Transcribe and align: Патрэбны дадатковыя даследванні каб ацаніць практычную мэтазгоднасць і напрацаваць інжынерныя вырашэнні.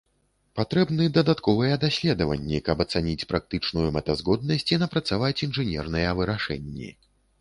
Патрэбны 0.59 1.03
дадатковыя 1.17 1.75
даследванні 1.83 2.61
каб 2.69 2.77
ацаніць 2.85 3.27
практычную 3.33 3.87
мэтазгоднасць 3.99 4.67
і 4.73 4.81
напрацаваць 4.85 5.39
інжынерныя 5.49 6.09
вырашэнні. 6.23 6.89